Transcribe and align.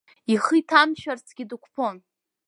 Ихы 0.33 0.55
иҭамшәарцгьы 0.59 1.43
дықәԥон. 1.49 1.97